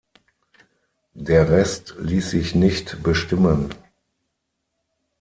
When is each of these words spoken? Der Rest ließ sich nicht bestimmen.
Der 1.13 1.51
Rest 1.51 1.93
ließ 1.99 2.31
sich 2.31 2.55
nicht 2.55 3.03
bestimmen. 3.03 3.71